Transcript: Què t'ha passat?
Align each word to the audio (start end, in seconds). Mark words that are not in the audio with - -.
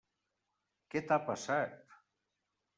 Què 0.95 1.03
t'ha 1.13 1.19
passat? 1.29 1.79